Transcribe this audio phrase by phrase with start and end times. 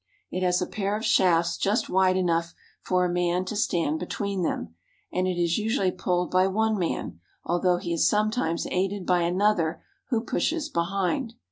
[0.31, 4.41] It has a pair of shafts just wide enough for a man to stand between
[4.41, 4.73] them;
[5.13, 9.83] and it is usually pulled by one man, although he is sometimes aided by another
[10.09, 11.35] who pushes behind.